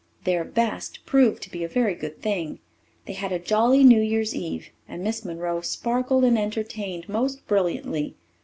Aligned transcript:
Their 0.23 0.43
"best" 0.43 1.05
proved 1.05 1.43
to 1.43 1.51
be 1.51 1.63
a 1.63 1.67
very 1.67 1.93
good 1.93 2.23
thing. 2.23 2.57
They 3.05 3.13
had 3.13 3.31
a 3.31 3.37
jolly 3.37 3.83
New 3.83 4.01
Year's 4.01 4.33
Eve, 4.33 4.71
and 4.87 5.03
Miss 5.03 5.23
Monroe 5.23 5.61
sparkled 5.61 6.23
and 6.23 6.39
entertained 6.39 7.07
most 7.07 7.45
brilliantly. 7.45 8.15